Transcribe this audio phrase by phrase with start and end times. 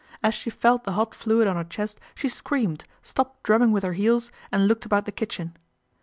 [0.23, 3.93] As she felt the hot fluid on her chest she screamed, stopped drumming with her
[3.93, 5.55] heels and looked about the kitchen.